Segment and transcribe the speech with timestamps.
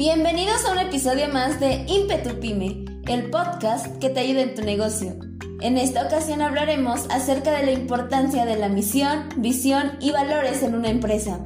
[0.00, 4.62] Bienvenidos a un episodio más de Impetu Pyme, el podcast que te ayuda en tu
[4.62, 5.14] negocio.
[5.60, 10.74] En esta ocasión hablaremos acerca de la importancia de la misión, visión y valores en
[10.74, 11.44] una empresa.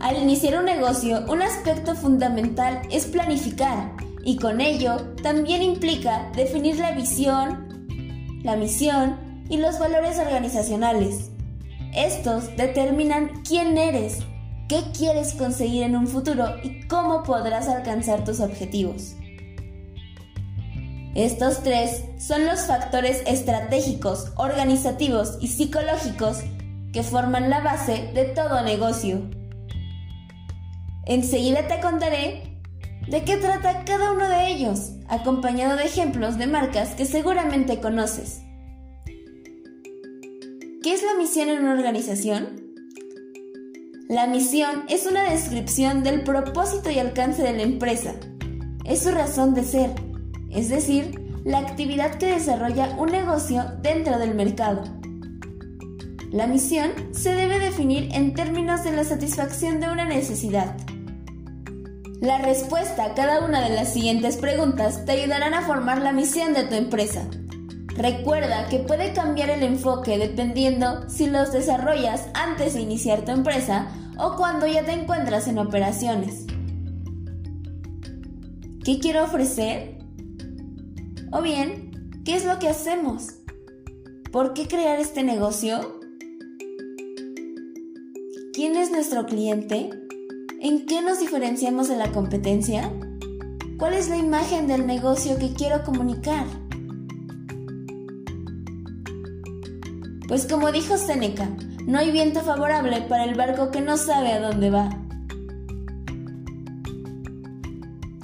[0.00, 3.92] Al iniciar un negocio, un aspecto fundamental es planificar
[4.24, 9.18] y con ello también implica definir la visión, la misión
[9.50, 11.30] y los valores organizacionales.
[11.94, 14.20] Estos determinan quién eres,
[14.68, 19.14] qué quieres conseguir en un futuro y cómo podrás alcanzar tus objetivos.
[21.14, 26.40] Estos tres son los factores estratégicos, organizativos y psicológicos
[26.92, 29.22] que forman la base de todo negocio.
[31.06, 32.60] Enseguida te contaré
[33.08, 38.42] de qué trata cada uno de ellos, acompañado de ejemplos de marcas que seguramente conoces.
[40.82, 42.65] ¿Qué es la misión en una organización?
[44.08, 48.14] La misión es una descripción del propósito y alcance de la empresa.
[48.84, 49.90] Es su razón de ser,
[50.48, 54.84] es decir, la actividad que desarrolla un negocio dentro del mercado.
[56.30, 60.76] La misión se debe definir en términos de la satisfacción de una necesidad.
[62.20, 66.54] La respuesta a cada una de las siguientes preguntas te ayudarán a formar la misión
[66.54, 67.28] de tu empresa.
[67.96, 73.88] Recuerda que puede cambiar el enfoque dependiendo si los desarrollas antes de iniciar tu empresa
[74.18, 76.44] o cuando ya te encuentras en operaciones.
[78.84, 79.98] ¿Qué quiero ofrecer?
[81.32, 83.28] O bien, ¿qué es lo que hacemos?
[84.30, 85.98] ¿Por qué crear este negocio?
[88.52, 89.88] ¿Quién es nuestro cliente?
[90.60, 92.92] ¿En qué nos diferenciamos de la competencia?
[93.78, 96.46] ¿Cuál es la imagen del negocio que quiero comunicar?
[100.28, 101.48] Pues como dijo Seneca,
[101.86, 104.90] no hay viento favorable para el barco que no sabe a dónde va.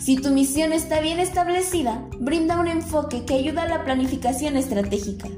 [0.00, 5.28] Si tu misión está bien establecida, brinda un enfoque que ayuda a la planificación estratégica.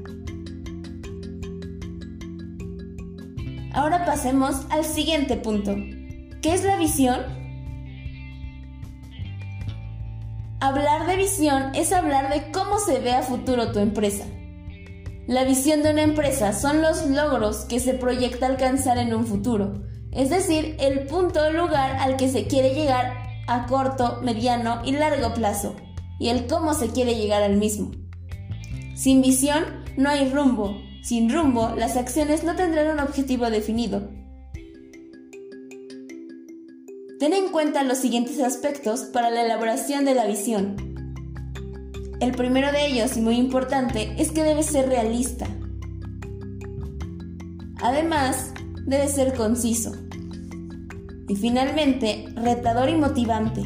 [3.73, 5.75] Ahora pasemos al siguiente punto.
[6.41, 7.19] ¿Qué es la visión?
[10.61, 14.25] Hablar de visión es hablar de cómo se ve a futuro tu empresa.
[15.27, 19.81] La visión de una empresa son los logros que se proyecta alcanzar en un futuro,
[20.11, 23.11] es decir, el punto o lugar al que se quiere llegar
[23.47, 25.75] a corto, mediano y largo plazo,
[26.19, 27.91] y el cómo se quiere llegar al mismo.
[28.95, 34.07] Sin visión no hay rumbo, sin rumbo las acciones no tendrán un objetivo definido.
[37.19, 40.94] Ten en cuenta los siguientes aspectos para la elaboración de la visión.
[42.25, 45.45] El primero de ellos, y muy importante, es que debe ser realista.
[47.83, 48.51] Además,
[48.87, 49.91] debe ser conciso.
[51.27, 53.61] Y finalmente, retador y motivante.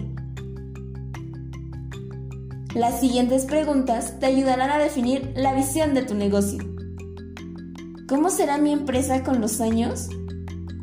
[2.75, 6.59] Las siguientes preguntas te ayudarán a definir la visión de tu negocio.
[8.09, 10.09] ¿Cómo será mi empresa con los años?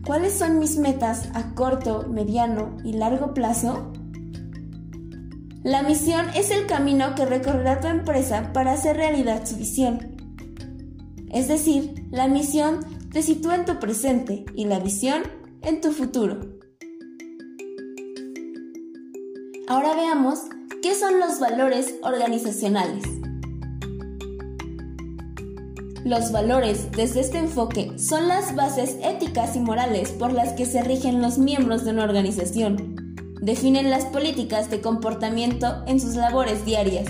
[0.07, 3.93] ¿Cuáles son mis metas a corto, mediano y largo plazo?
[5.67, 10.17] La misión es el camino que recorrerá tu empresa para hacer realidad su visión.
[11.33, 15.25] Es decir, la misión te sitúa en tu presente y la visión
[15.63, 16.39] en tu futuro.
[19.67, 20.39] Ahora veamos
[20.83, 23.03] qué son los valores organizacionales.
[26.05, 30.83] Los valores desde este enfoque son las bases éticas y morales por las que se
[30.83, 32.96] rigen los miembros de una organización
[33.41, 37.07] definen las políticas de comportamiento en sus labores diarias.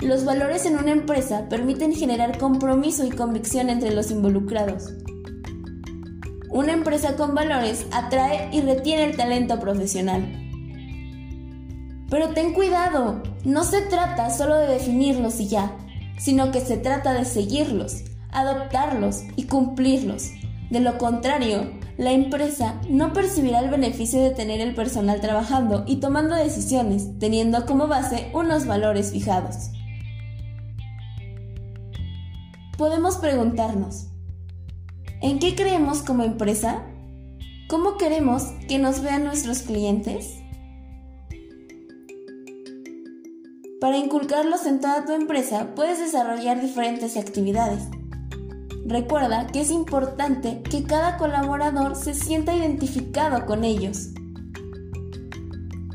[0.00, 4.92] Los valores en una empresa permiten generar compromiso y convicción entre los involucrados.
[6.50, 10.42] Una empresa con valores atrae y retiene el talento profesional.
[12.10, 15.76] Pero ten cuidado, no se trata solo de definirlos y ya,
[16.18, 20.30] sino que se trata de seguirlos, adoptarlos y cumplirlos.
[20.70, 25.96] De lo contrario, la empresa no percibirá el beneficio de tener el personal trabajando y
[25.96, 29.70] tomando decisiones, teniendo como base unos valores fijados.
[32.78, 34.08] Podemos preguntarnos,
[35.20, 36.82] ¿en qué creemos como empresa?
[37.68, 40.38] ¿Cómo queremos que nos vean nuestros clientes?
[43.80, 47.88] Para inculcarlos en toda tu empresa puedes desarrollar diferentes actividades
[48.84, 54.08] Recuerda que es importante que cada colaborador se sienta identificado con ellos.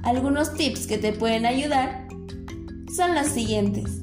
[0.03, 2.07] Algunos tips que te pueden ayudar
[2.95, 4.01] son los siguientes.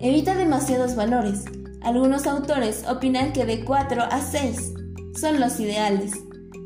[0.00, 1.44] Evita demasiados valores.
[1.82, 4.74] Algunos autores opinan que de 4 a 6
[5.20, 6.12] son los ideales.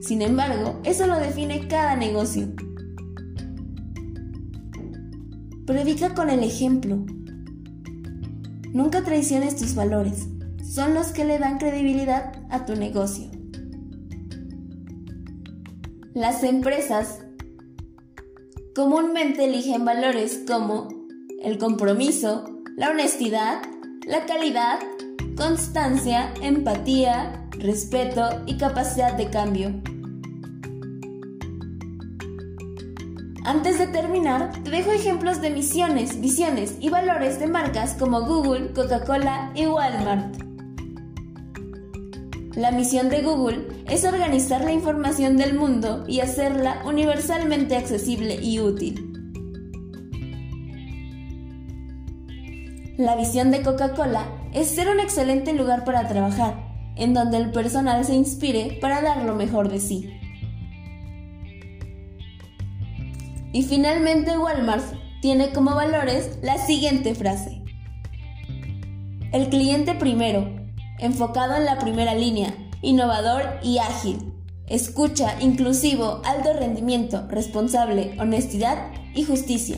[0.03, 2.49] Sin embargo, eso lo define cada negocio.
[5.65, 7.07] Predica con el ejemplo.
[8.73, 10.29] Nunca traiciones tus valores.
[10.65, 13.31] Son los que le dan credibilidad a tu negocio.
[16.15, 17.21] Las empresas
[18.75, 20.89] comúnmente eligen valores como
[21.43, 22.45] el compromiso,
[22.77, 23.63] la honestidad,
[24.07, 24.79] la calidad,
[25.37, 29.83] constancia, empatía, respeto y capacidad de cambio.
[33.45, 38.73] Antes de terminar, te dejo ejemplos de misiones, visiones y valores de marcas como Google,
[38.73, 40.37] Coca-Cola y Walmart.
[42.55, 48.61] La misión de Google es organizar la información del mundo y hacerla universalmente accesible y
[48.61, 49.09] útil.
[52.97, 56.63] La visión de Coca-Cola es ser un excelente lugar para trabajar,
[56.95, 60.22] en donde el personal se inspire para dar lo mejor de sí.
[63.53, 64.85] Y finalmente Walmart
[65.21, 67.63] tiene como valores la siguiente frase.
[69.33, 70.49] El cliente primero,
[70.99, 74.33] enfocado en la primera línea, innovador y ágil.
[74.67, 79.77] Escucha, inclusivo, alto rendimiento, responsable, honestidad y justicia.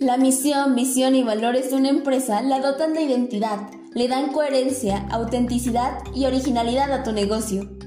[0.00, 5.06] La misión, visión y valores de una empresa la dotan de identidad, le dan coherencia,
[5.10, 7.77] autenticidad y originalidad a tu negocio.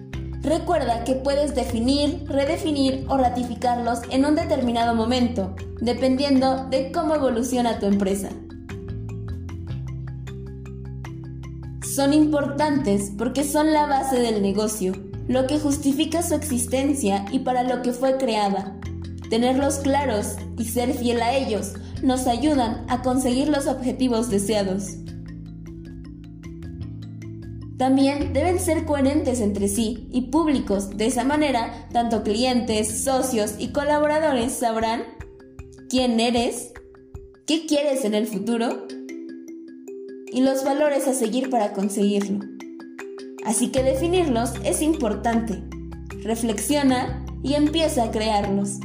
[0.41, 7.77] Recuerda que puedes definir, redefinir o ratificarlos en un determinado momento, dependiendo de cómo evoluciona
[7.77, 8.29] tu empresa.
[11.95, 14.93] Son importantes porque son la base del negocio,
[15.27, 18.79] lo que justifica su existencia y para lo que fue creada.
[19.29, 25.00] Tenerlos claros y ser fiel a ellos nos ayudan a conseguir los objetivos deseados.
[27.81, 33.71] También deben ser coherentes entre sí y públicos, de esa manera tanto clientes, socios y
[33.71, 35.01] colaboradores sabrán
[35.89, 36.73] quién eres,
[37.47, 38.85] qué quieres en el futuro
[40.31, 42.45] y los valores a seguir para conseguirlo.
[43.45, 45.63] Así que definirlos es importante.
[46.21, 48.77] Reflexiona y empieza a crearlos.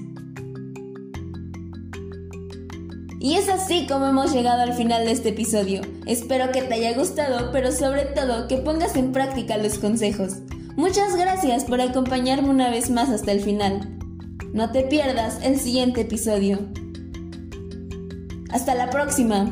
[3.27, 5.81] Y es así como hemos llegado al final de este episodio.
[6.07, 10.35] Espero que te haya gustado, pero sobre todo que pongas en práctica los consejos.
[10.77, 13.99] Muchas gracias por acompañarme una vez más hasta el final.
[14.53, 16.61] No te pierdas el siguiente episodio.
[18.53, 19.51] Hasta la próxima.